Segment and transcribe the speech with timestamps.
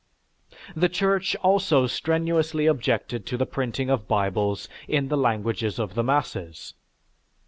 [0.75, 6.01] The Church also strenuously objected to the printing of Bibles in the languages of the
[6.03, 6.73] masses.